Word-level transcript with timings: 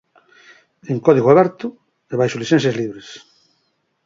En 0.91 0.97
código 1.05 1.27
aberto 1.31 1.67
e 2.11 2.13
baixo 2.19 2.41
licenzas 2.41 2.77
libres. 2.81 3.07